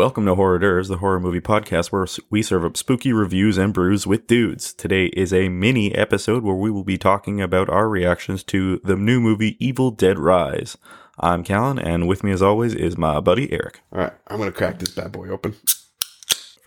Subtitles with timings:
[0.00, 3.74] Welcome to Horror Durs, the horror movie podcast where we serve up spooky reviews and
[3.74, 4.72] brews with dudes.
[4.72, 8.96] Today is a mini episode where we will be talking about our reactions to the
[8.96, 10.78] new movie Evil Dead Rise.
[11.18, 13.80] I'm Callan, and with me as always is my buddy Eric.
[13.92, 15.56] All right, I'm gonna crack this bad boy open.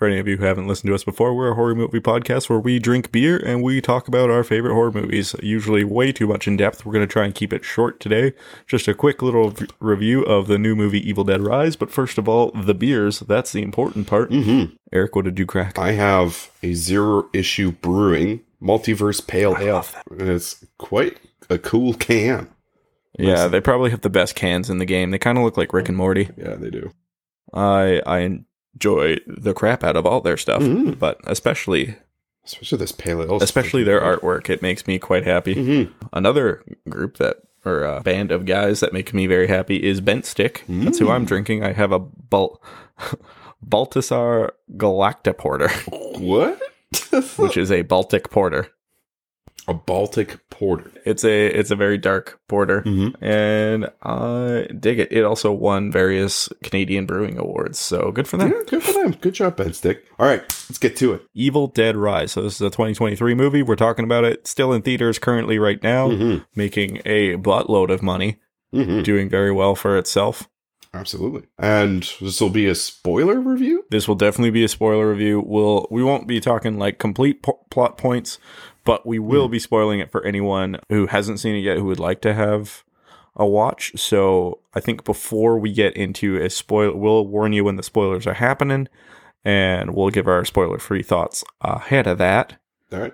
[0.03, 2.49] For any of you who haven't listened to us before, we're a horror movie podcast
[2.49, 6.27] where we drink beer and we talk about our favorite horror movies, usually way too
[6.27, 6.85] much in depth.
[6.85, 8.33] We're going to try and keep it short today.
[8.67, 11.77] Just a quick little v- review of the new movie Evil Dead Rise.
[11.77, 13.21] But first of all, the beers.
[13.21, 14.29] That's the important part.
[14.29, 14.75] Mm-hmm.
[14.91, 15.79] Eric, what did you crack?
[15.79, 19.85] I have a zero issue brewing multiverse pale ale.
[20.11, 21.17] And it's quite
[21.49, 22.49] a cool can.
[23.17, 25.11] Yeah, they probably have the best cans in the game.
[25.11, 26.29] They kind of look like Rick and Morty.
[26.35, 26.91] Yeah, they do.
[27.53, 28.43] I I
[28.75, 30.97] enjoy the crap out of all their stuff, Mhm.
[30.99, 31.95] but especially
[32.45, 33.41] Especially this pale ale.
[33.41, 34.49] especially their artwork.
[34.49, 35.55] It makes me quite happy.
[35.55, 35.91] Mm-hmm.
[36.11, 40.25] Another group that or a band of guys that make me very happy is Bent
[40.25, 40.65] Stick.
[40.67, 41.63] That's who I'm drinking.
[41.63, 42.61] I have a Bal-
[43.65, 45.69] Baltasar Galacta Porter,
[46.19, 46.59] What?
[47.37, 48.67] which is a Baltic porter.
[49.67, 50.91] A Baltic porter.
[51.05, 53.23] It's a it's a very dark porter, Mm-hmm.
[53.23, 55.11] and I dig it.
[55.11, 58.49] It also won various Canadian brewing awards, so good for them.
[58.51, 59.11] Yeah, good for them.
[59.21, 60.03] Good job, Bent Stick.
[60.19, 61.21] All right, let's get to it.
[61.33, 62.33] Evil Dead Rise.
[62.33, 63.63] So this is a 2023 movie.
[63.63, 64.47] We're talking about it.
[64.47, 66.43] Still in theaters currently right now, Mm-hmm.
[66.55, 68.41] making a buttload of money,
[68.73, 69.03] Mm-hmm.
[69.03, 70.49] doing very well for itself.
[70.95, 71.43] Absolutely.
[71.57, 73.83] And this will be a spoiler review.
[73.89, 75.41] This will definitely be a spoiler review.
[75.43, 78.37] We'll we won't be talking like complete po- plot points,
[78.83, 81.99] but we will be spoiling it for anyone who hasn't seen it yet who would
[81.99, 82.83] like to have
[83.35, 83.93] a watch.
[83.95, 88.27] So I think before we get into a spoil, we'll warn you when the spoilers
[88.27, 88.87] are happening,
[89.43, 92.59] and we'll give our spoiler free thoughts ahead of that.
[92.91, 93.13] All right.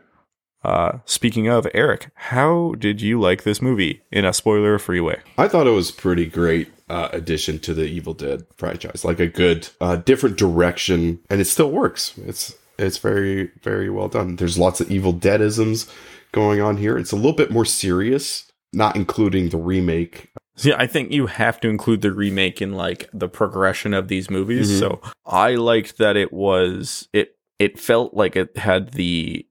[0.62, 5.22] Uh, speaking of Eric, how did you like this movie in a spoiler free way?
[5.38, 9.06] I thought it was pretty great uh, addition to the Evil Dead franchise.
[9.06, 12.18] Like a good, uh, different direction, and it still works.
[12.18, 14.36] It's it's very very well done.
[14.38, 15.92] There's lots of Evil Deadisms
[16.32, 16.98] going on here.
[16.98, 20.30] It's a little bit more serious, not including the remake.
[20.56, 24.30] See, I think you have to include the remake in like the progression of these
[24.30, 24.78] movies.
[24.78, 29.46] So I liked that it was it it felt like it had the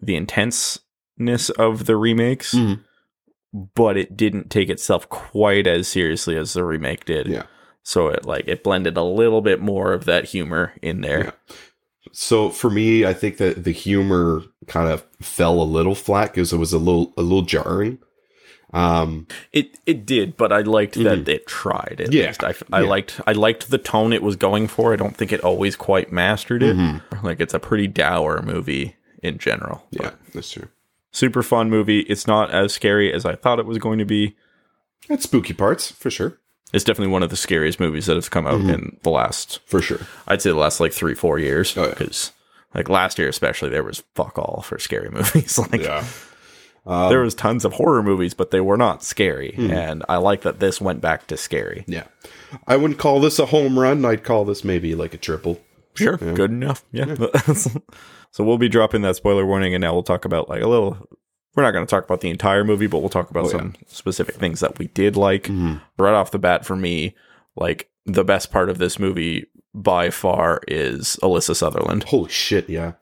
[0.00, 2.80] the intenseness of the remakes, Mhm.
[3.74, 7.26] but it didn't take itself quite as seriously as the remake did.
[7.26, 7.44] Yeah.
[7.82, 11.24] So it like it blended a little bit more of that humor in there.
[11.24, 11.54] Yeah.
[12.12, 16.52] So for me, I think that the humor kind of fell a little flat because
[16.52, 17.98] it was a little a little jarring.
[18.74, 22.00] Um, It it did, but I liked that it tried.
[22.02, 22.26] At Yeah.
[22.26, 22.88] least I, I Yeah.
[22.88, 24.92] liked I liked the tone it was going for.
[24.92, 26.76] I don't think it always quite mastered it.
[26.76, 27.24] Mm-hmm.
[27.26, 29.86] Like it's a pretty dour movie in general.
[29.90, 30.68] yeah, that's true.
[31.10, 32.00] Super fun movie.
[32.00, 34.36] It's not as scary as I thought it was going to be.
[35.08, 36.38] It's spooky parts for sure.
[36.72, 39.80] It's definitely one of the scariest movies that has come out in the last For
[39.80, 40.00] sure.
[40.26, 41.90] I'd say the last like three four years Oh, yeah.
[41.90, 42.32] because
[42.74, 45.58] like last year especially there was fuck all for scary movies.
[45.58, 46.04] like Yeah.
[46.86, 49.70] Um, there was tons of horror movies, but they were not scary, Hmm.
[49.70, 51.84] and I like that this went back to scary.
[51.86, 52.04] Yeah.
[52.66, 54.06] I wouldn't call this a home run.
[54.06, 55.60] I'd call this maybe like a triple.
[55.92, 56.82] Sure, good enough.
[56.90, 57.14] Yeah.
[57.52, 60.96] so we'll be dropping that spoiler warning, and now we'll talk about like a little.
[61.58, 63.74] We're not going to talk about the entire movie, but we'll talk about Oh, some
[63.88, 65.42] specific things that we did like.
[65.42, 65.78] Mm-hmm.
[66.00, 67.16] Right off the bat, for me,
[67.56, 72.04] like the best part of this movie by far is Alyssa Sutherland.
[72.04, 72.92] Holy shit, yeah.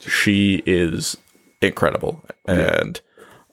[0.00, 1.16] She is
[1.60, 3.00] incredible, and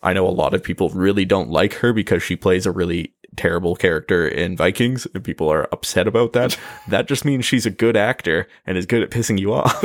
[0.01, 3.13] I know a lot of people really don't like her because she plays a really
[3.35, 6.57] terrible character in Vikings, and people are upset about that.
[6.87, 9.79] that just means she's a good actor and is good at pissing you off.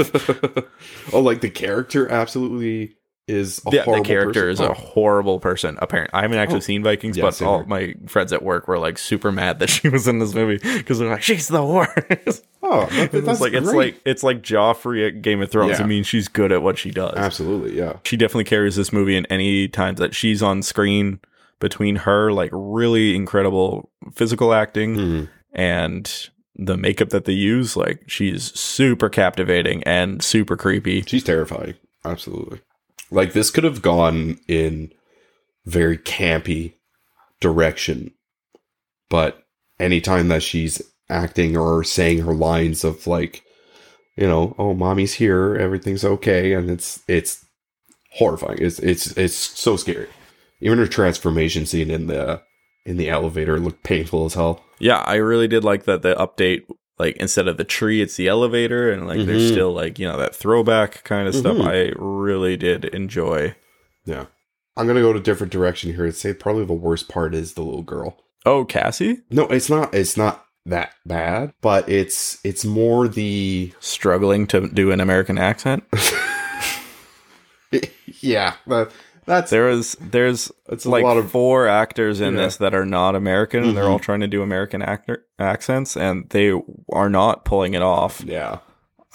[1.12, 4.50] oh, like the character absolutely is a yeah, the horrible character person?
[4.50, 5.78] is a Oh, horrible person.
[5.80, 7.66] Apparently, I haven't actually seen Vikings, Yeah, but all here.
[7.66, 10.98] my friends at work were like super mad that she was in this movie because
[10.98, 15.06] they're like, "She's the worst." oh that- it's that's like it's like it's like Joffrey
[15.09, 15.78] at Game of Thrones.
[15.78, 15.84] Yeah.
[15.84, 17.16] I mean, she's good at what she does.
[17.16, 17.94] absolutely, yeah.
[18.04, 21.20] She definitely carries this movie in any times that she's on screen.
[21.60, 25.28] Between her, like really incredible physical acting Mhm.
[25.53, 31.03] and the makeup that they use, like she's super captivating and super creepy.
[31.06, 31.74] She's terrifying.
[32.04, 32.60] Absolutely.
[33.10, 34.92] Like this could have gone in
[35.65, 36.74] very campy
[37.41, 38.12] direction,
[39.09, 39.42] but
[39.78, 43.42] anytime that she's acting or saying her lines of like,
[44.16, 47.45] you know, oh, mommy's here, everything's okay, and it's it's
[48.12, 48.59] horrifying.
[48.60, 50.09] It's it's it's so scary.
[50.60, 52.42] Even her transformation scene in the
[52.86, 54.65] in the elevator looked painful as hell.
[54.78, 56.65] Yeah, I really did like that the update
[56.98, 59.52] like instead of the tree it's the elevator and like there's Mhm.
[59.52, 61.56] still like, you know, that throwback kind of stuff.
[61.56, 61.66] Mhm.
[61.68, 63.54] I really did enjoy.
[64.04, 64.26] Yeah.
[64.76, 67.54] I'm gonna go to a different direction here and say probably the worst part is
[67.54, 68.18] the little girl.
[68.46, 69.18] Oh, Cassie?
[69.30, 69.94] No, it's not.
[69.94, 75.84] It's not that bad, but it's it's more the Struggling to do an American accent.
[78.20, 78.91] yeah, that,
[79.26, 82.42] that's There is there's It's a like lot of- four actors in Yeah.
[82.42, 86.28] this that are not American, and they're all trying to do American actor accents, and
[86.30, 86.53] they
[86.92, 88.22] are not pulling it off.
[88.24, 88.59] yeah.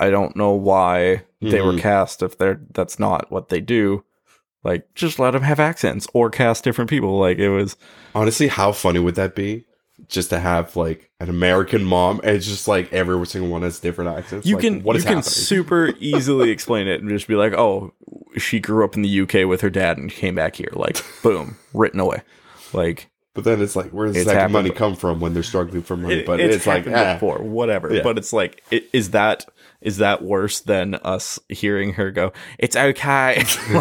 [0.02, 1.80] I don't know why they were Mhm.
[1.80, 4.04] cast if they're that's not what they do.
[4.64, 7.18] Like, just let them have accents or cast different people.
[7.20, 7.76] Like it was.
[8.16, 9.66] Honestly, how funny would that be?
[10.08, 13.80] Just to have like an American mom, and it's just like every single one has
[13.80, 14.48] different accents.
[14.48, 15.24] You Like, can what you can happening?
[15.24, 17.94] super easily explain it and just be like, oh,
[18.38, 20.72] she grew up in the UK with her dad and came back here.
[20.74, 22.22] Like, boom, written away.
[22.74, 25.82] Like But then it's like, where does that happened money come from when they're struggling
[25.84, 26.16] for money?
[26.22, 27.94] it- but it's, it's, like, ah, before, whatever.
[27.94, 28.02] Yeah.
[28.04, 29.46] But it's like, i- is that
[29.82, 32.34] is that worse than us hearing her go?
[32.58, 33.44] It's okay.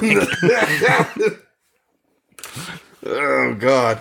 [3.07, 4.01] oh god.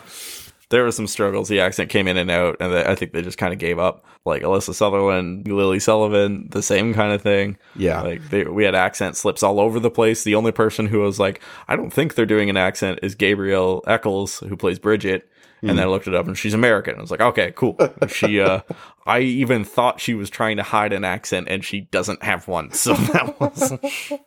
[0.69, 1.47] There were some struggles.
[1.47, 4.05] The accent came in and out, and I think they just kind of gave up.
[4.25, 7.57] Like Alyssa Sutherland, Lily Sullivan, the same kind of thing.
[7.75, 8.01] Yeah.
[8.01, 10.23] Like they, we had accent slips all over the place.
[10.25, 13.83] The only person who was like, I don't think they're doing an accent is Gabrielle
[13.87, 15.29] Echols, who plays Bridget.
[15.61, 16.95] And then I looked it up and she's American.
[16.97, 17.77] I was like, okay, cool.
[18.07, 18.61] She, uh,
[19.07, 22.71] I even thought she was trying to hide an accent and she doesn't have one.
[22.73, 23.73] So that was,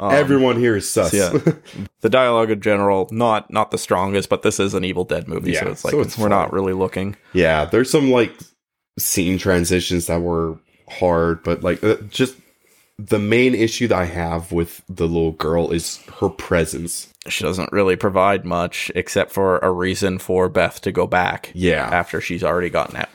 [0.00, 1.12] Um, Everyone here is sus.
[1.12, 1.30] yeah.
[2.00, 5.52] the dialogue in general, not, not the strongest, but this is an Evil Dead movie.
[5.52, 7.16] Yeah, so it's like, so it's we're not really looking.
[7.32, 8.32] Yeah, there's some like
[8.98, 10.58] scene transitions that were
[10.88, 12.36] hard, but like uh, just
[12.98, 17.12] the main issue that I have with the little girl is her presence.
[17.28, 21.86] She doesn't really provide much except for a reason for Beth to go back Yeah.
[21.86, 23.08] after she's already gotten out.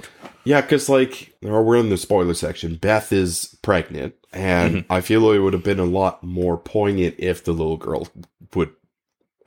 [0.45, 2.75] Yeah, because like we're in the spoiler section.
[2.75, 7.43] Beth is pregnant, and I feel it would have been a lot more poignant if
[7.43, 8.07] the little girl
[8.55, 8.71] would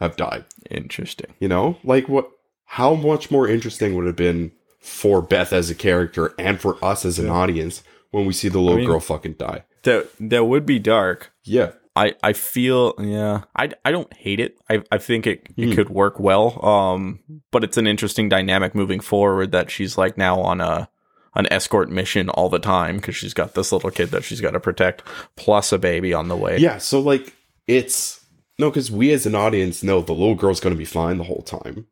[0.01, 0.45] have died.
[0.71, 1.35] Interesting.
[1.41, 2.31] You know, like what?
[2.65, 6.83] How much more interesting would it have been for Beth as a character and for
[6.85, 9.65] us as an audience when we see the little mean- girl fucking die?
[9.85, 11.33] That that would be dark.
[11.45, 15.69] Yeah, I, I feel yeah I, I don't hate it I, I think it, it
[15.69, 15.73] Hmm.
[15.75, 17.21] could work well um
[17.53, 20.89] but it's an interesting dynamic moving forward that she's like now on a
[21.37, 24.53] an escort mission all the time because she's got this little kid that she's got
[24.53, 25.03] to protect
[25.37, 26.79] plus a baby on the way yeah.
[26.79, 27.35] So like,
[27.67, 28.25] it's
[28.59, 31.25] no, because we as an audience know the little girl's going to be fine the
[31.25, 31.87] whole time.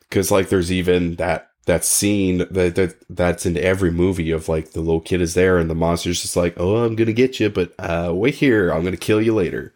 [0.00, 4.72] Because like, there's even that that scene that, that that's in every movie of like
[4.72, 7.48] the little kid is there and the monster's just like, oh, I'm gonna get you,
[7.48, 9.72] but uh, wait here, I'm gonna kill you later.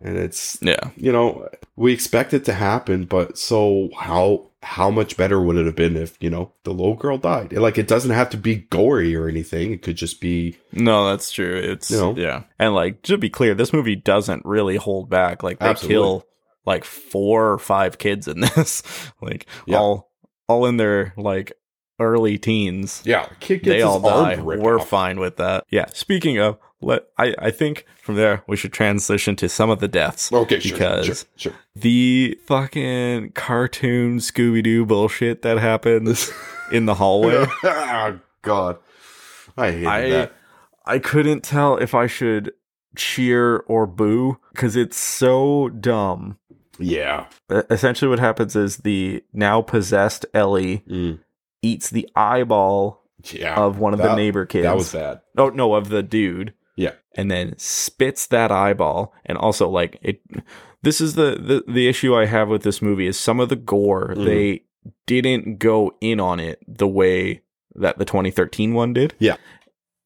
[0.00, 5.16] And it's yeah you know we expect it to happen, but so how how much
[5.16, 7.52] better would it have been if you know the little girl died?
[7.52, 9.72] Like it doesn't have to be gory or anything.
[9.72, 12.14] It could just be no that's true it's You know?
[12.16, 15.94] yeah and like to be clear this movie doesn't really hold back like they Absolutely.
[15.94, 16.26] kill
[16.64, 18.82] like four or five kids in this
[19.20, 19.78] like Yeah.
[19.78, 20.12] all
[20.48, 21.52] all in their like
[22.02, 23.28] early teens yeah.
[23.40, 24.40] Kid gets they all die.
[24.40, 24.88] We're off.
[24.88, 25.64] fine with that.
[25.70, 25.86] Yeah.
[25.92, 29.88] Speaking of, let I I think from there we should transition to some of the
[29.88, 30.32] deaths.
[30.32, 31.52] Okay, sure, because sure, sure.
[31.74, 36.30] the fucking cartoon Scooby Doo bullshit that happens
[36.72, 38.78] in the hallway, oh God,
[39.56, 40.32] I hated I that.
[40.84, 42.52] I couldn't tell if I should
[42.96, 46.38] cheer or boo because it's so dumb.
[46.78, 47.26] Yeah,
[47.70, 51.20] Essentially, what happens is the now possessed Ellie Mm.
[51.62, 53.54] Eats the eyeball yeah.
[53.56, 54.64] of one of the neighbor kids.
[54.64, 55.20] that was bad.
[55.38, 56.54] Oh no, of the dude.
[56.76, 56.92] Yeah.
[57.14, 59.14] And then spits that eyeball.
[59.24, 60.20] And also like it
[60.82, 63.56] this is the the, the issue I have with this movie is some of the
[63.56, 64.24] gore, Mhm.
[64.24, 64.64] they
[65.06, 67.42] didn't go in on it the way
[67.74, 69.14] that the 2013 one did.
[69.18, 69.36] Yeah.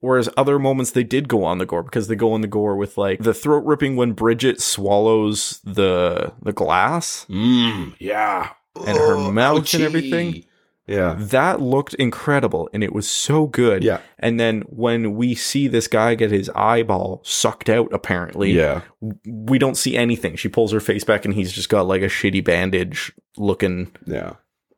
[0.00, 2.76] Whereas other moments they did go on the gore because they go on the gore
[2.76, 7.24] with like the throat ripping when Bridget swallows the the glass.
[7.30, 8.50] Mm, yeah,
[8.86, 10.44] And her mouth and everything.
[10.86, 13.82] Yeah, That looked incredible and it was so good.
[13.82, 18.82] yeah, And then when we see this guy get his eyeball sucked out, apparently, yeah.
[19.26, 20.36] we don't see anything.
[20.36, 24.34] She pulls her face back and he's just got like a shitty bandage looking Yeah.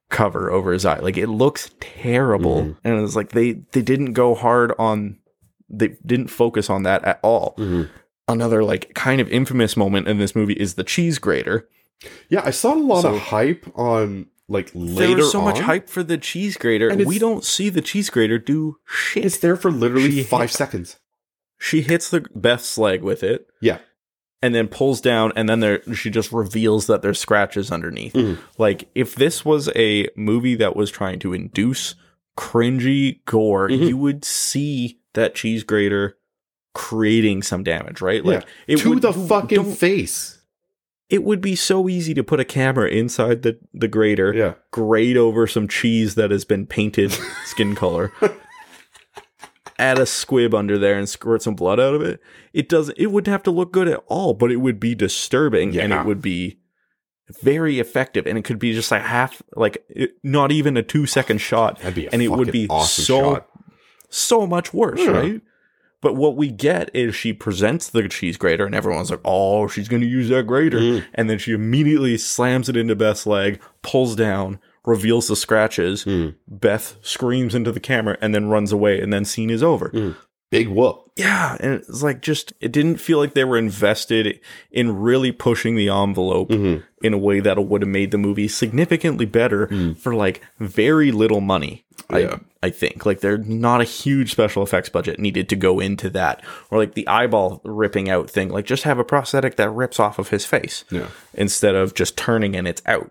[0.09, 0.99] cover over his eye.
[1.01, 2.63] Like it looks terrible.
[2.63, 2.77] Mhm.
[2.85, 5.19] And it's like they they didn't go hard on
[5.69, 7.55] they didn't focus on that at all.
[7.59, 7.91] Mhm.
[8.27, 11.69] Another like kind of infamous moment in this movie is the cheese grater.
[12.31, 15.07] Yeah, I saw a lot So- of hype on like later.
[15.09, 16.89] there was so much hype for the cheese grater.
[16.89, 19.25] And We don't see the cheese grater do shit.
[19.25, 20.97] It's there for literally She five hit- seconds.
[21.59, 23.47] she hits the Beth's leg with it.
[23.61, 23.79] Yeah.
[24.41, 28.13] And then pulls down, and then there she just reveals that there's scratches underneath.
[28.15, 28.39] Mhm.
[28.57, 31.97] Like if this was a movie that was trying to induce
[32.39, 33.89] cringy gore, Mhm.
[33.89, 36.17] you would see that cheese grater
[36.75, 38.25] creating some damage, right?
[38.25, 40.38] Like it to would, the fucking face.
[41.11, 44.55] It would be so easy to put a camera inside the the grater, Yeah.
[44.71, 47.13] grate over some cheese that has been painted
[47.47, 48.13] skin color.
[49.81, 52.21] Add a squib under there and squirt some blood out of it.
[52.53, 52.99] It doesn't.
[52.99, 56.05] It wouldn't have to look good at all, but it would be disturbing, and it
[56.05, 56.59] would be
[57.43, 58.27] very effective.
[58.27, 61.79] And it could be just like half, like it, not even a two second shot,
[61.79, 63.49] That'd be a and it would be awesome so shot.
[64.09, 65.11] so much worse, Yeah.
[65.11, 65.41] right?
[66.01, 69.89] But what we get is she presents the cheese grater, and everyone's like, "Oh, she's
[69.89, 71.05] going to use that grater," Mm.
[71.15, 76.05] and then she immediately slams it into Beth's leg, pulls down, reveals the scratches.
[76.05, 76.37] Mm.
[76.47, 79.91] Beth screams into the camera and then runs away, and then scene is over.
[79.91, 80.15] Mm.
[80.51, 81.11] Big whoop.
[81.17, 84.41] Yeah, and it's like just it didn't feel like they were invested
[84.71, 86.83] in really pushing the envelope Mhm.
[87.03, 91.41] in a way that would have made the movie significantly better for like very little
[91.41, 91.85] money.
[92.11, 92.37] Yeah.
[92.63, 96.09] I I think like there's not a huge special effects budget needed to go into
[96.11, 98.49] that, or like the eyeball ripping out thing.
[98.49, 101.09] Like just have a prosthetic that rips off of his face Yeah.
[101.35, 103.11] instead of just turning and it's out.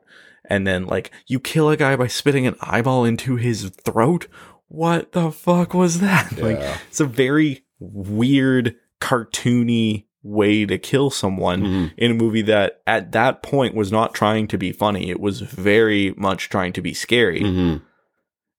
[0.50, 4.28] And then like you kill a guy by spitting an eyeball into his throat.
[4.70, 6.32] What the fuck was that?
[6.42, 6.60] Like
[6.90, 11.92] it's a very weird cartoony way to kill someone Mhm.
[11.98, 15.10] in a movie that at that point was not trying to be funny.
[15.10, 17.42] It was very much trying to be scary.
[17.42, 17.82] Mhm.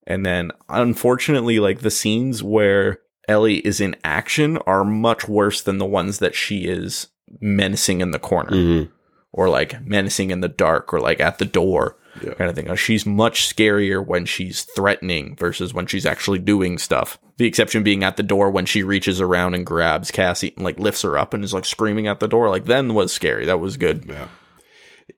[0.06, 5.76] And then unfortunately, like the scenes where Ellie is in action are much worse than
[5.76, 7.08] the ones that she is
[7.40, 8.88] menacing in the corner Mhm.
[9.32, 12.34] or like menacing in the dark or like at the door Yeah.
[12.34, 12.74] kind of thing.
[12.76, 17.18] She's much scarier when she's threatening versus when she's actually doing stuff.
[17.36, 20.78] The exception being at the door when she reaches around and grabs Cassie and like
[20.78, 22.48] lifts her up and is like screaming at the door.
[22.50, 23.46] Like then was scary.
[23.46, 24.04] That was good.
[24.08, 24.28] Yeah.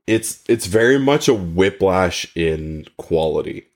[0.07, 3.67] It's it's very much a whiplash in quality.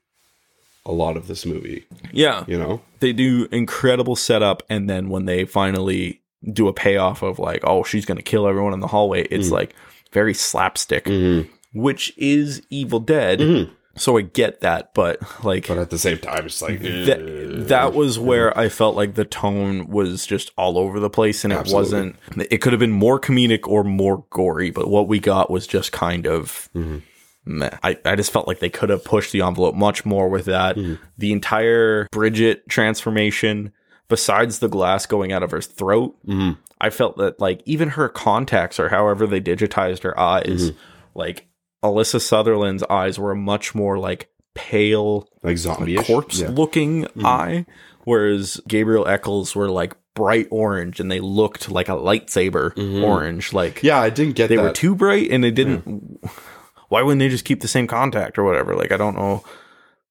[0.85, 2.43] A lot of this movie, Yeah.
[2.47, 2.81] you know.
[2.99, 6.21] They do incredible setup and then when they finally
[6.53, 9.73] do a payoff of like, oh, she's gonna kill everyone in the hallway, it's like
[10.11, 11.05] very slapstick.
[11.05, 11.49] Mhm.
[11.75, 13.39] Which is Evil Dead.
[13.39, 13.69] Mhm.
[13.97, 17.93] So I get that, but like But at the same time, it's like that that
[17.93, 21.57] was where I felt like the tone was just all over the place, and it
[21.57, 21.81] Absolutely.
[21.81, 22.15] wasn't.
[22.51, 25.91] It could have been more comedic or more gory, but what we got was just
[25.93, 26.67] kind of.
[26.75, 27.03] Mhm.
[27.45, 27.69] Meh.
[27.83, 30.77] I, I just felt like they could have pushed the envelope much more with that.
[31.17, 33.71] The entire Bridget transformation,
[34.09, 36.57] besides the glass going out of her throat, Mhm.
[36.81, 40.71] I felt that like even her contacts or however they digitized her eyes,
[41.13, 41.45] like
[41.83, 46.49] Alyssa Sutherland's eyes were much more like pale like zombie corpse Yeah.
[46.49, 47.65] looking eye,
[48.05, 52.71] whereas Gabrielle Echols were like bright orange and they looked like a lightsaber
[53.03, 53.51] orange.
[53.53, 54.61] Like yeah, I didn't get they that.
[54.63, 56.19] were too bright and they didn't.
[56.89, 58.75] Why wouldn't they just keep the same contact or whatever?
[58.75, 59.43] Like I don't know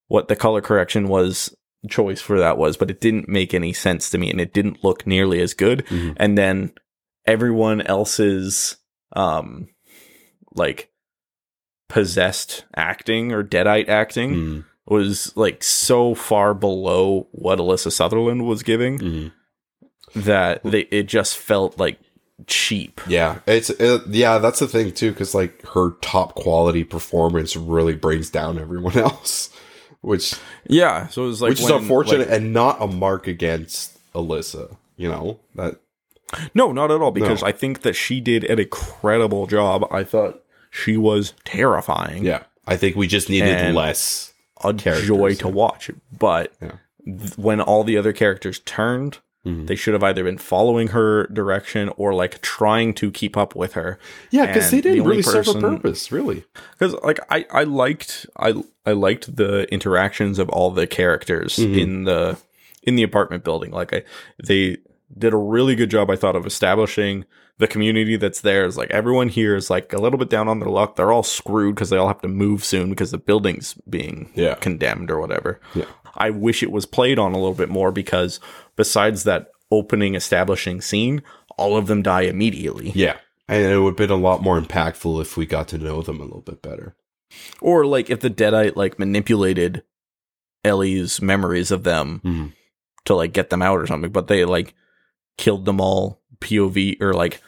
[0.09, 1.55] what the color correction was
[1.89, 4.85] choice for that was, but it didn't make any sense to me and it didn't
[4.85, 5.85] look nearly as good.
[5.87, 6.15] Mhm.
[6.19, 6.73] And then
[7.27, 8.77] everyone else's
[9.17, 9.69] um
[10.55, 10.91] like
[11.95, 18.63] possessed acting or deadite acting Mm, was like so far below what Alyssa Sutherland was
[18.65, 19.33] giving mhm.
[20.17, 21.99] that they it just felt like
[22.49, 23.01] cheap.
[23.07, 27.95] Yeah, it's uh, yeah, that's the thing too, because like her top quality performance really
[27.95, 29.51] brings down everyone else,
[30.01, 30.35] which
[30.69, 34.77] Yeah, so it was like which is unfortunate like- and not a mark against Alyssa.
[34.97, 35.77] You know that
[36.55, 37.49] no, not at all because No.
[37.49, 39.87] I think that she did an incredible job.
[39.93, 40.43] I thought
[40.75, 42.25] she was terrifying.
[42.25, 44.33] yeah, I think we just needed And- less.
[44.63, 45.91] a characters, joy to watch.
[46.19, 46.73] But Yeah.
[47.07, 49.67] th- when all the other characters turned, Mhm.
[49.67, 53.75] they should have either been following her direction or like trying to keep up with
[53.75, 53.99] her.
[54.31, 56.45] Yeah, because they And the didn't only really serve a person- purpose, really.
[56.79, 58.55] because like I I liked I
[58.87, 61.79] I liked the interactions of all the characters Mhm.
[61.79, 62.39] in the
[62.83, 63.71] in the apartment building.
[63.71, 64.03] Like I
[64.43, 64.79] they
[65.17, 67.25] did a really good job I thought of establishing
[67.59, 68.65] the community that's there.
[68.65, 70.97] Is like everyone here is like a little bit down on their luck.
[70.97, 74.55] They're all screwed because they all have to move soon because the building's being Yeah.
[74.55, 75.61] condemned or whatever.
[75.75, 75.85] Yeah.
[76.17, 78.41] I wish it was played on a little bit more because
[78.77, 81.23] besides that opening establishing scene,
[81.57, 82.91] all of them die immediately.
[82.95, 83.17] Yeah,
[83.49, 86.21] and it would have been a lot more impactful if we got to know them
[86.21, 86.95] a little bit better.
[87.61, 89.83] Or like if the Deadite like manipulated
[90.65, 92.53] Ellie's memories of them Mhm.
[93.07, 94.75] to like get them out or something, but they like
[95.37, 97.41] killed them all POV or like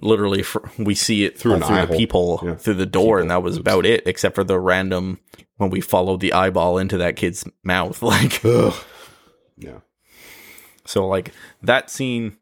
[0.00, 1.96] literally fr we see it Through through the hole.
[1.96, 2.54] people Yeah.
[2.56, 3.60] through the door, and that was Oops.
[3.60, 5.18] about it, except for the random
[5.58, 8.02] when we followed the eyeball into that kid's mouth.
[8.02, 8.74] Like Ugh.
[9.56, 9.80] Yeah.
[10.86, 11.32] so, like
[11.62, 12.36] that scene,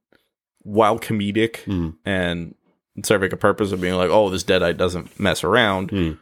[0.62, 1.97] while comedic Mhm.
[2.04, 2.54] and
[3.02, 5.90] serving a purpose of being like, oh, this Deadite doesn't mess around.
[5.90, 6.19] Mm.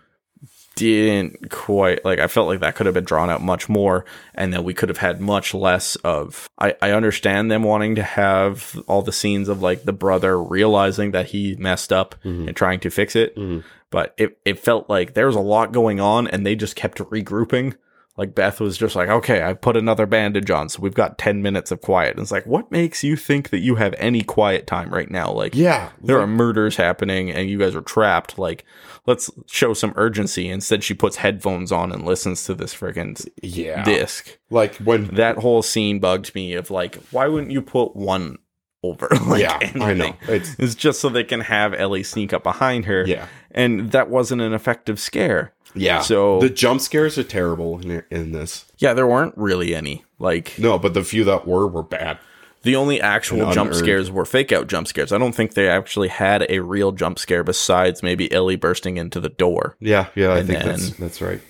[0.78, 4.04] Didn't quite like I felt like that could have been drawn out much more
[4.35, 8.02] and that we could have had much less of I, I understand them wanting to
[8.02, 12.49] have all the scenes of like the brother realizing that he messed up mm-hmm.
[12.49, 13.37] and trying to fix it.
[13.37, 13.66] Mm-hmm.
[13.90, 16.99] But it, it felt like there was a lot going on and they just kept
[16.99, 17.75] regrouping.
[18.19, 21.41] Like Beth was just like, okay, I put another bandage on, so we've got 10
[21.41, 22.11] minutes of quiet.
[22.17, 25.31] And it's like, what makes you think that you have any quiet time right now?
[25.31, 25.91] Like, Yeah.
[26.03, 28.37] there are murders happening and you guys are trapped.
[28.37, 28.65] Like,
[29.07, 30.49] let's show some urgency.
[30.49, 33.85] Instead, she puts headphones on and listens to this freaking Yeah.
[33.85, 34.37] disc.
[34.51, 38.39] Like when That whole scene bugged me of like, why wouldn't you put one
[38.83, 39.09] over?
[39.27, 40.17] like Yeah, I know.
[40.29, 43.05] It's It's just so they can have Ellie sneak up behind her.
[43.07, 43.27] yeah.
[43.50, 45.52] And that wasn't an effective scare.
[45.75, 46.00] Yeah.
[46.00, 48.64] So- the jump scares are terrible in, in this.
[48.78, 50.05] Yeah, there weren't really any.
[50.19, 52.19] Like, No, but the few that were were bad.
[52.62, 55.12] the only actual jump scares were fake out jump scares.
[55.12, 59.21] I don't think they actually had a real jump scare besides maybe Ellie bursting into
[59.21, 59.76] the door.
[59.81, 61.40] Yeah, yeah, I And think that's that's right.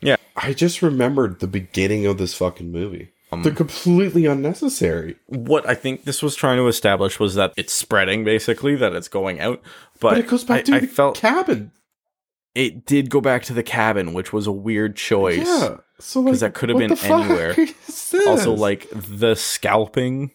[0.00, 0.16] Yeah.
[0.36, 3.12] I just remembered the beginning of this fucking movie.
[3.30, 5.16] Um, They're completely unnecessary.
[5.26, 9.08] what I think this was trying to establish was that it's spreading, basically, that it's
[9.08, 9.62] going out.
[10.02, 11.72] But, But it goes back I, to I the felt cabin.
[12.54, 15.46] it did go back to the cabin, which was a weird choice.
[15.46, 15.76] Yeah.
[16.00, 17.56] So like, that could have been anywhere.
[18.26, 20.32] Also, like the scalping,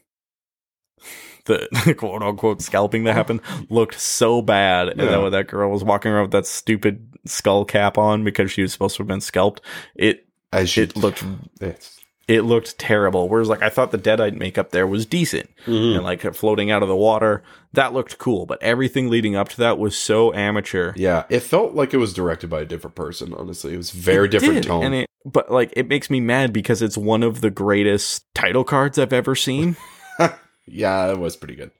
[1.45, 4.89] the quote unquote scalping that happened looked so bad.
[4.89, 5.09] And Yeah.
[5.09, 8.61] then when that girl was walking around with that stupid skull cap on because she
[8.61, 9.61] was supposed to have been scalped,
[9.95, 11.23] it as you, it looked
[11.61, 11.96] it's,
[12.27, 13.29] it looked terrible.
[13.29, 15.49] Whereas like I thought the deadite makeup there was decent.
[15.65, 15.95] Mm-hmm.
[15.97, 17.43] and like floating out of the water.
[17.73, 20.93] That looked cool, but everything leading up to that was so amateur.
[20.95, 23.33] yeah, it felt like it was directed by a different person.
[23.33, 24.83] Honestly, it was very It different did, tone.
[24.83, 28.63] And it, but like it makes me mad because it's one of the greatest title
[28.63, 29.75] cards I've ever seen.
[30.65, 31.71] yeah, it was pretty good.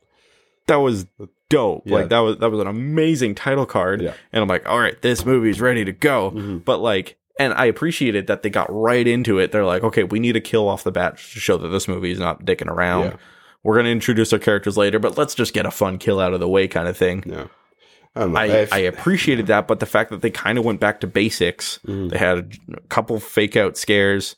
[0.68, 1.08] that was
[1.50, 1.84] dope.
[1.86, 1.96] Yeah.
[1.96, 4.01] Like that was that was an amazing title card.
[4.01, 4.13] Yeah.
[4.34, 6.32] And I'm like, all right, this movie's ready to go.
[6.32, 6.63] Mhm.
[6.66, 9.51] But like and I appreciated that they got right into it.
[9.51, 12.12] They're like, okay, we need a kill off the bat to show that this movie
[12.12, 13.03] is not dicking around.
[13.06, 13.15] Yeah.
[13.63, 16.39] We're gonna introduce our characters later, but let's just get a fun kill out of
[16.39, 17.23] the way kind of thing.
[17.26, 17.47] Yeah,
[18.15, 18.28] I.
[18.62, 21.80] I, I appreciated that, but the fact that they kind of went back to basics,
[21.86, 22.10] Mhm.
[22.12, 24.36] they had a couple fake out scares.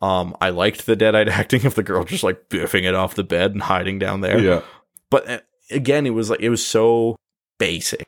[0.00, 3.22] Um, I liked the deadite acting of the girl just like biffing it off the
[3.24, 4.38] bed and hiding down there.
[4.40, 4.62] yeah,
[5.10, 5.38] But uh,
[5.70, 7.14] again, it was like it was so
[7.58, 8.04] basic.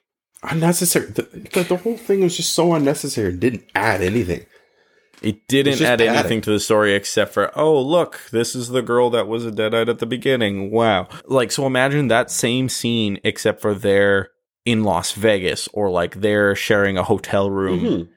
[0.50, 1.06] Unnecessary.
[1.06, 3.30] The, the, the whole thing was just so unnecessary.
[3.30, 4.46] and Didn't add anything.
[5.22, 8.82] It didn't just add anything to the story except for, oh, look, this is the
[8.82, 10.70] girl that was a deadite at the beginning.
[10.70, 11.08] Wow.
[11.26, 14.30] Like, so imagine that same scene, except for they're
[14.66, 18.08] in Las Vegas or like they're sharing a hotel room Mhm.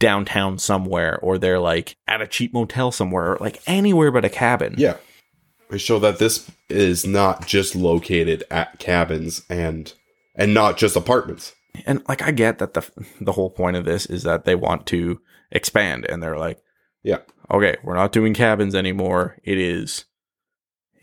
[0.00, 4.28] downtown somewhere or they're like at a cheap motel somewhere or like anywhere but a
[4.28, 4.74] cabin.
[4.78, 4.96] Yeah.
[5.68, 9.92] They show that this is not just located at cabins and
[10.36, 11.54] and not just apartments.
[11.86, 12.88] And like, I get that the,
[13.20, 16.60] the whole point of this is that they want to expand and they're like,
[17.02, 17.18] Yeah.
[17.50, 19.36] okay, we're not doing cabins anymore.
[19.44, 20.04] It is,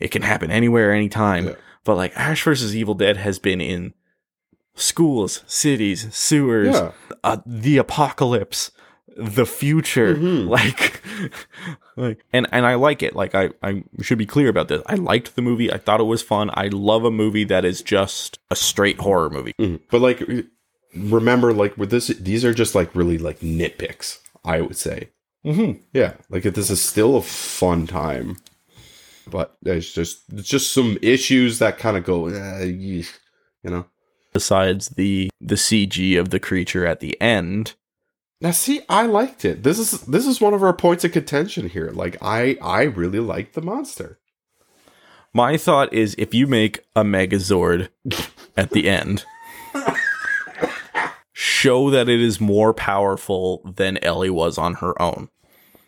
[0.00, 1.46] it can happen anywhere, anytime.
[1.48, 1.54] Yeah.
[1.84, 3.92] But like Ash versus Evil Dead has been in
[4.74, 6.92] schools, cities, sewers, Yeah.
[7.22, 8.70] uh, the apocalypse,
[9.16, 10.48] the future, Mhm.
[10.48, 11.00] like,
[11.96, 13.14] like, and and I like it.
[13.14, 14.82] Like I I should be clear about this.
[14.86, 15.72] I liked the movie.
[15.72, 16.50] I thought it was fun.
[16.54, 19.54] I love a movie that is just a straight horror movie.
[19.60, 19.80] Mhm.
[19.90, 20.20] But like
[20.96, 25.10] remember like with this these are just like really like nitpicks, I would say.
[25.44, 25.82] Mm-hmm.
[25.92, 26.14] Yeah.
[26.30, 28.36] Like this is still a fun time.
[29.30, 33.04] But there's just it's just some issues that kind of go eh, you
[33.64, 33.86] know.
[34.32, 37.74] Besides the the CG of the creature at the end,
[38.40, 39.62] Now see, I liked it.
[39.62, 41.90] This is this is one of our points of contention here.
[41.94, 44.18] Like I I really liked the monster.
[45.32, 47.88] my thought is if you make a Megazord
[48.56, 49.24] at the end,
[51.64, 55.28] show that it is more powerful than Ellie was on her own.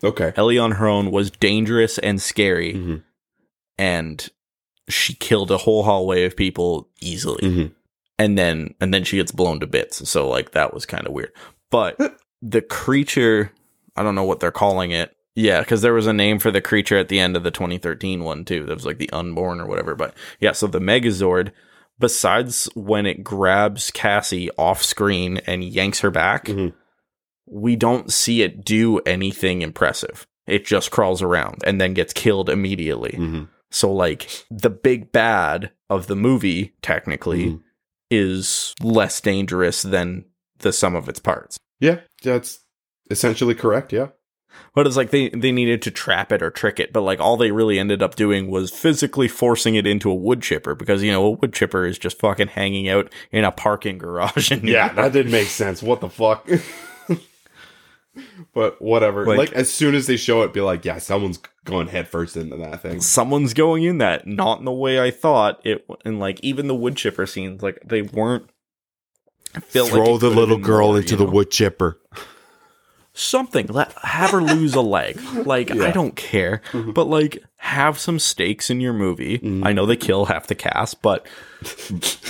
[0.03, 0.33] Okay.
[0.35, 3.03] Ellie on her own was dangerous and scary, Mhm.
[3.77, 4.29] and
[4.89, 7.41] she killed a whole hallway of people easily.
[7.43, 7.71] Mhm.
[8.19, 10.07] And then and then she gets blown to bits.
[10.09, 11.31] So like that was kind of weird.
[11.69, 11.97] But
[12.41, 13.51] the creature,
[13.95, 15.13] I don't know what they're calling it.
[15.35, 18.23] Yeah, because there was a name for the creature at the end of the 2013
[18.23, 18.65] one too.
[18.65, 19.93] That was like the Unborn or whatever.
[19.93, 21.51] But yeah, so the Megazord,
[21.99, 26.73] besides when it grabs Cassie off screen and yanks her back, Mhm.
[27.45, 30.25] we don't see it do anything impressive.
[30.47, 33.11] It just crawls around and then gets killed immediately.
[33.17, 33.49] Mhm.
[33.71, 37.61] So like the big bad of the movie technically Mhm.
[38.09, 40.25] is less dangerous than
[40.59, 41.57] the sum of its parts.
[41.79, 42.59] Yeah, that's
[43.11, 43.91] essentially correct.
[43.93, 44.07] Yeah.
[44.73, 47.37] But it's like they they needed to trap it or trick it, but like all
[47.37, 51.11] they really ended up doing was physically forcing it into a wood chipper because you
[51.11, 54.51] know a wood chipper is just fucking hanging out in a parking garage.
[54.51, 55.81] And Yeah, that didn't make sense.
[55.83, 56.47] What the fuck?
[58.53, 59.25] but whatever.
[59.25, 62.55] Like- Like, as soon as they show it, be like, yeah, someone's going headfirst into
[62.57, 63.01] that thing.
[63.01, 65.85] Someone's going in that, not in the way I thought it.
[66.05, 68.49] And like even the wood chipper scenes, like they weren't.
[69.53, 69.97] Throw felt like it
[70.29, 70.67] could've been more,
[71.01, 71.31] you know?
[71.31, 71.99] wood chipper.
[73.17, 73.67] Something.
[73.67, 75.19] Let have her lose a leg.
[75.45, 79.39] Like I don't care, but like have some stakes in your movie.
[79.39, 79.65] Mhm.
[79.65, 81.25] I know they kill half the cast, but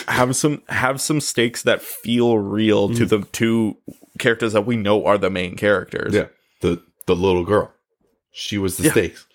[0.08, 3.78] have some have some stakes that feel real to the two
[4.20, 6.14] characters that we know are the main characters.
[6.14, 6.28] Yeah,
[6.62, 7.74] the the little girl.
[8.32, 8.92] She was the Yeah.
[8.92, 9.26] stakes.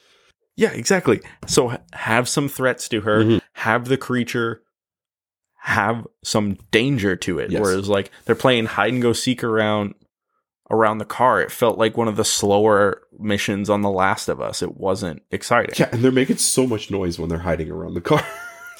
[0.57, 1.21] Yeah, exactly.
[1.47, 3.25] So have some threats to her.
[3.25, 3.41] Mhm.
[3.55, 4.63] Have the creature
[5.65, 7.51] have some danger to it.
[7.51, 7.61] Yes.
[7.61, 9.95] Whereas like they're playing hide and go seek around
[10.73, 11.41] around the car.
[11.41, 14.63] It felt like one of the slower missions on The Last of Us.
[14.63, 15.75] It wasn't exciting.
[15.79, 18.25] Yeah, and they're making so much noise when they're hiding around the car.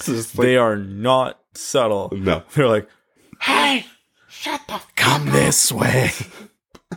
[0.09, 2.11] Like, they are not subtle.
[2.13, 2.43] no.
[2.55, 2.89] They're like,
[3.41, 3.87] Hey,
[4.29, 6.11] shut the come this way.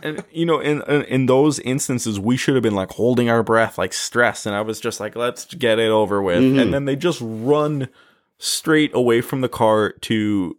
[0.02, 3.42] And you know, in, in in those instances, we should have been like holding our
[3.42, 4.44] breath, like stressed.
[4.44, 6.60] And I was just like, "Let's get it over with." Mhm.
[6.60, 7.88] And then they just run
[8.36, 10.56] straight away from the car to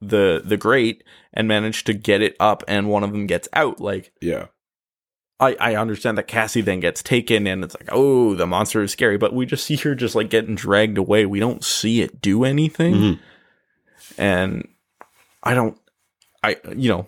[0.00, 2.62] the the grate and manage to get it up.
[2.68, 3.80] And one of them gets out.
[3.80, 4.46] Like Yeah.
[5.38, 8.92] I I understand that Cassie then gets taken, and it's like, oh, the monster is
[8.92, 9.18] scary.
[9.18, 11.26] But we just see her just like getting dragged away.
[11.26, 13.18] We don't see it do anything Mhm.
[14.18, 14.68] and
[15.42, 15.78] I don't,
[16.42, 17.06] I you know,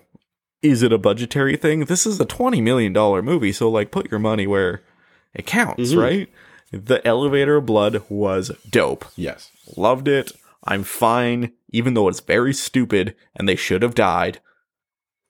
[0.63, 1.87] is it a budgetary thing?
[1.87, 4.83] This is a twenty million dollar movie, so like put your money where
[5.35, 6.01] it counts, Mhm.
[6.03, 6.29] right?
[6.71, 9.07] The elevator of blood was dope.
[9.17, 9.51] Yes.
[9.77, 10.33] Loved it.
[10.69, 14.41] I'm fine, even though it's very stupid and they should have died.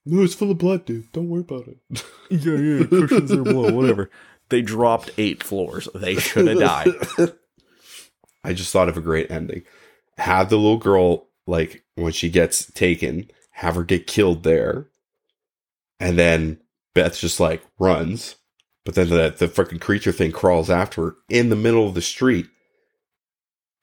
[0.04, 1.12] No, it's full of blood, dude.
[1.12, 1.78] Don't worry about it.
[2.30, 4.10] Yeah, yeah, cushions are blow, whatever.
[4.50, 5.88] They dropped eight floors.
[5.94, 6.88] They should have died.
[8.44, 9.62] I just thought of a great ending.
[10.18, 14.88] Have the little girl, like, when she gets taken, have her get killed there.
[15.98, 16.60] And then
[16.94, 18.36] Beth just, like, runs.
[18.84, 22.02] But then the, the freaking creature thing crawls after her in the middle of the
[22.02, 22.46] street.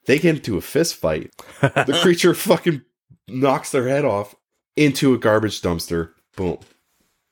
[0.06, 1.32] They get into a fist fight.
[1.60, 2.82] The creature fucking
[3.28, 4.34] knocks their head off
[4.76, 6.12] into a garbage dumpster.
[6.36, 6.58] Boom.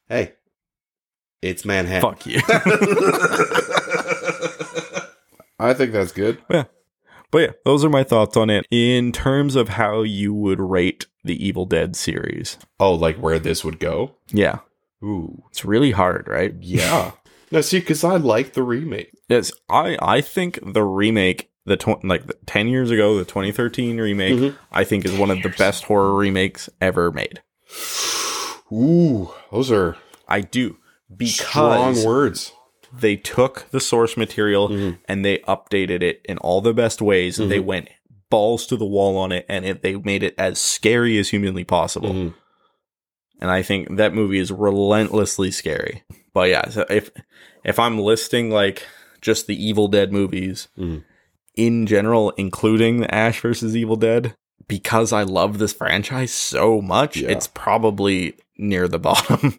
[0.08, 0.32] Hey,
[1.40, 2.10] it's Manhattan.
[2.10, 2.40] Fuck you.
[5.58, 6.42] I think that's good.
[6.50, 6.64] Yeah.
[7.30, 8.66] But yeah, those are my thoughts on it.
[8.70, 12.58] In terms of how you would rate the Evil Dead series.
[12.78, 14.16] Oh, like where this would go?
[14.28, 14.60] Yeah.
[15.02, 15.42] Ooh.
[15.50, 16.54] It's really hard, right?
[16.60, 17.12] Yeah.
[17.50, 19.10] no, see, because I like the remake.
[19.28, 23.98] Yes, I I think the remake, the tw- like the, ten years ago, the 2013
[23.98, 24.56] remake, Mhm.
[24.72, 27.40] I think is one of the best horror remakes ever made.
[28.72, 29.96] Ooh, those are
[30.28, 30.76] I do
[31.14, 31.46] because
[31.98, 32.52] strong words.
[32.92, 34.98] they took the source material Mhm.
[35.06, 37.66] and they updated it in all the best ways, and they Mm-hmm.
[37.66, 37.88] went
[38.30, 41.64] balls to the wall on it, and it, they made it as scary as humanly
[41.64, 42.10] possible.
[42.12, 42.34] Mhm.
[43.40, 46.02] and I think that movie is relentlessly scary.
[46.32, 47.10] But yeah, so if
[47.64, 48.86] if I'm listing like
[49.20, 51.02] just the Evil Dead movies Mhm.
[51.56, 54.34] In general, including the Ash versus Evil Dead,
[54.68, 57.30] because I love this franchise so much, Yeah.
[57.30, 59.58] it's probably near the bottom.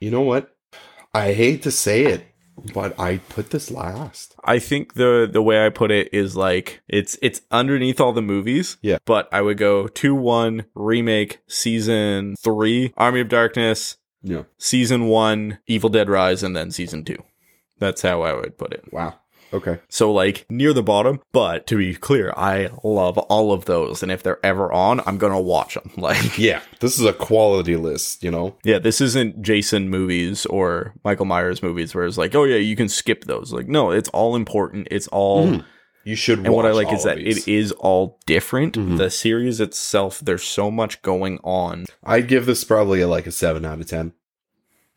[0.00, 0.54] You know what?
[1.12, 2.26] I hate to say it,
[2.74, 4.34] but I put this last.
[4.44, 8.20] I think the the way I put it is like it's it's underneath all the
[8.22, 8.76] movies.
[8.82, 8.98] Yeah.
[9.04, 14.42] But I would go two one remake season three Army of Darkness Yeah.
[14.58, 17.22] season one Evil Dead Rise and then season two.
[17.78, 18.84] That's how I would put it.
[18.92, 19.14] Wow.
[19.54, 19.78] Okay.
[19.88, 24.10] So like near the bottom, but to be clear, I love all of those, and
[24.12, 25.90] if they're ever on, I'm gonna watch them.
[25.96, 28.22] Like, Yeah, this is a quality list.
[28.24, 28.56] You know.
[28.64, 32.76] yeah, this isn't Jason movies or Michael Myers movies where it's like, oh yeah, you
[32.76, 33.52] can skip those.
[33.52, 34.88] Like, no, it's all important.
[34.90, 35.64] It's all, Mhm.
[36.06, 36.40] You should.
[36.40, 38.74] and what I like is that it is all different.
[38.74, 38.98] Mhm.
[38.98, 41.86] The series itself, there's so much going on.
[42.04, 44.12] I'd give this probably a, like a seven out of ten.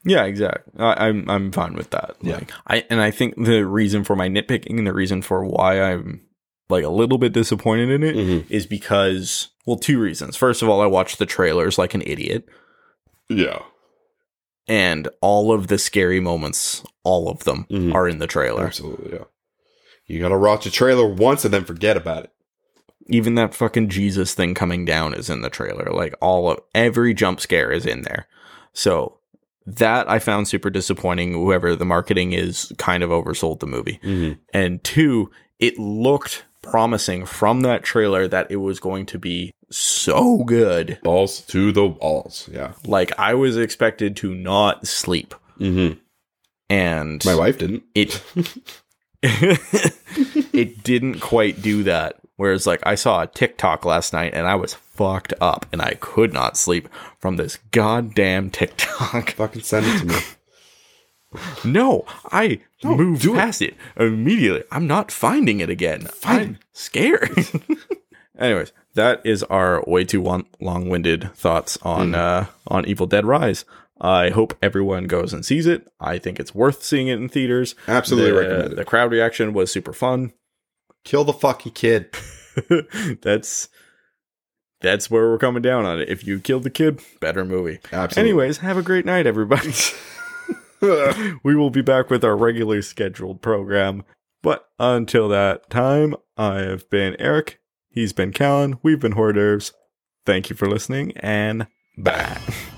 [0.07, 0.73] Yeah, exactly.
[0.79, 2.15] I, I'm I'm fine with that.
[2.21, 2.35] Yeah.
[2.35, 5.81] Like, I and I think the reason for my nitpicking and the reason for why
[5.81, 6.21] I'm
[6.69, 8.15] like a little bit disappointed in it
[8.51, 8.69] is Mhm.
[8.69, 10.35] because well, two reasons.
[10.37, 12.47] First of all, I watched the trailers like an idiot,
[13.29, 13.59] Yeah.
[14.67, 17.93] and all of the scary moments, all of them, Mhm.
[17.93, 18.65] are in the trailer.
[18.65, 19.13] Absolutely.
[19.13, 19.25] Yeah.
[20.05, 22.31] You gotta watch a trailer once and then forget about it.
[23.09, 25.89] Even that fucking Jesus thing coming down is in the trailer.
[25.91, 28.27] Like all of every jump scare is in there.
[28.73, 29.16] So
[29.67, 31.33] that I found super disappointing.
[31.33, 33.99] Whoever the marketing is kind of oversold the movie.
[34.03, 34.39] Mm-hmm.
[34.53, 40.43] and two, it looked promising from that trailer that it was going to be so
[40.45, 40.97] good.
[41.03, 42.49] Balls to the walls.
[42.51, 42.73] Yeah.
[42.85, 45.97] Like I was expected to not sleep, Mm-hmm.
[46.69, 47.83] and My wife didn't.
[47.95, 48.21] it
[49.23, 52.17] it didn't quite do that.
[52.37, 55.95] Whereas, like I saw a TikTok last night and I was fucked up and I
[55.99, 56.87] could not sleep
[57.19, 59.31] from this goddamn TikTok.
[59.35, 60.15] Fucking send it to me.
[61.65, 63.37] No, I No, moved do it.
[63.37, 63.75] past it.
[63.97, 64.63] immediately.
[64.71, 66.07] I'm not finding it again.
[66.23, 67.29] I'm scared.
[68.39, 73.65] Anyways, that is our way too long- long-winded thoughts on uh, on Evil Dead Rise.
[73.99, 75.87] I hope everyone goes and sees it.
[75.99, 77.75] I think it's worth seeing it in theaters.
[77.87, 78.75] Absolutely the, recommend it.
[78.75, 80.31] The crowd reaction was super fun.
[81.07, 82.13] Kill the fucking kid.
[83.21, 83.69] that's
[84.81, 86.09] that's where we're coming down on it.
[86.09, 87.79] If you killed the kid, better movie.
[87.93, 88.29] Absolutely.
[88.29, 89.71] Anyways, have a great night, everybody.
[91.43, 94.03] we will be back with our regularly scheduled program.
[94.43, 97.61] But until that time, I have been Eric.
[97.89, 98.77] He's been Callan.
[98.83, 99.71] We've been Hors d'oeuvres.
[100.25, 101.67] Thank you for listening and
[101.97, 102.37] bye.